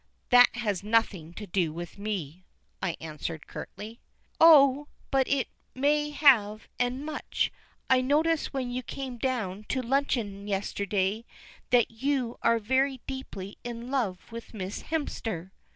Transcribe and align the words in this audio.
"That 0.31 0.55
has 0.55 0.83
nothing 0.83 1.31
to 1.35 1.45
do 1.45 1.71
with 1.71 1.99
me," 1.99 2.43
I 2.81 2.97
answered 2.99 3.45
curtly. 3.45 3.99
"Oh, 4.39 4.87
but 5.11 5.27
it 5.27 5.47
may 5.75 6.09
have, 6.09 6.67
and 6.79 7.05
much. 7.05 7.51
I 7.87 8.01
noticed 8.01 8.51
when 8.51 8.71
you 8.71 8.81
came 8.81 9.19
down 9.19 9.63
to 9.65 9.83
luncheon 9.83 10.47
yesterday 10.47 11.23
that 11.69 11.91
you 11.91 12.39
are 12.41 12.57
very 12.57 13.01
deeply 13.05 13.59
in 13.63 13.91
love 13.91 14.31
with 14.31 14.55
Miss 14.55 14.81
Hemster." 14.81 15.51